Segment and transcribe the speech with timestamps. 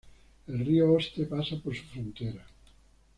[0.47, 2.43] El río Oste pasa por su frontera.